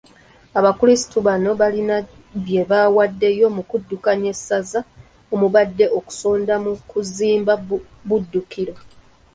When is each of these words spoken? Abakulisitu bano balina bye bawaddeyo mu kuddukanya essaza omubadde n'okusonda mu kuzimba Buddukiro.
Abakulisitu 0.59 1.17
bano 1.27 1.49
balina 1.61 1.95
bye 2.43 2.61
bawaddeyo 2.69 3.47
mu 3.55 3.63
kuddukanya 3.69 4.27
essaza 4.35 4.79
omubadde 5.33 5.85
n'okusonda 5.89 6.55
mu 6.63 6.71
kuzimba 6.89 7.53
Buddukiro. 8.07 8.73